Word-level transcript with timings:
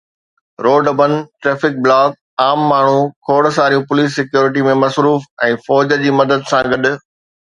Road 0.65 0.85
بند، 0.99 1.15
traffic 1.41 1.73
block, 1.87 2.13
عام 2.45 2.61
ماڻهو 2.71 3.03
کوڙ 3.29 3.43
ساريون 3.59 3.85
پوليس 3.91 4.17
سيڪيورٽي 4.21 4.65
۾ 4.69 4.75
مصروف 4.85 5.27
۽ 5.51 5.59
فوج 5.67 5.93
جي 6.05 6.17
مدد 6.23 6.49
سان 6.53 6.71
گڏ. 6.75 6.91